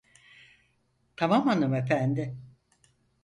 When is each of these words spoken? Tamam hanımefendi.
Tamam 1.15 1.45
hanımefendi. 1.47 2.37